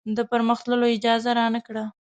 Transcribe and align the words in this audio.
د 0.15 0.17
پرمخ 0.29 0.59
تللو 0.65 0.87
اجازه 0.97 1.31
رانه 1.39 1.59
کړه. 1.67 1.83